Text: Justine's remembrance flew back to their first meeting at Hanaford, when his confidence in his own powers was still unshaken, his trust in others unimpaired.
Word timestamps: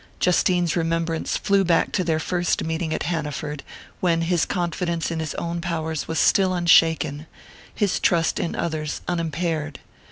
Justine's 0.19 0.75
remembrance 0.75 1.37
flew 1.37 1.63
back 1.63 1.91
to 1.91 2.03
their 2.03 2.17
first 2.17 2.63
meeting 2.63 2.91
at 2.91 3.03
Hanaford, 3.03 3.61
when 3.99 4.21
his 4.21 4.47
confidence 4.47 5.11
in 5.11 5.19
his 5.19 5.35
own 5.35 5.61
powers 5.61 6.07
was 6.07 6.17
still 6.17 6.55
unshaken, 6.55 7.27
his 7.75 7.99
trust 7.99 8.39
in 8.39 8.55
others 8.55 9.01
unimpaired. 9.07 9.77